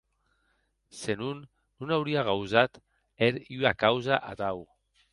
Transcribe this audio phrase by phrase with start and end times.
[0.99, 1.37] Se non,
[1.77, 2.71] non aurie gausat
[3.21, 4.59] hèr ua causa atau.